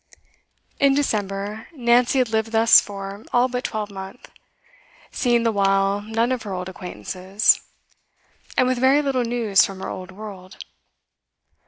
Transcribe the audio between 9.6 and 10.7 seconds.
from her old world.